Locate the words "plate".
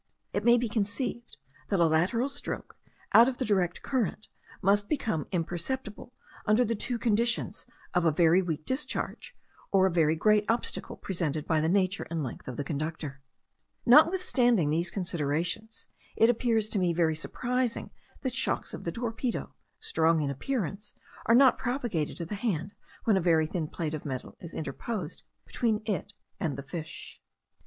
23.67-23.93